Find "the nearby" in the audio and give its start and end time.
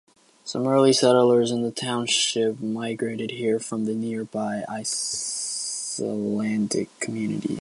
3.85-4.65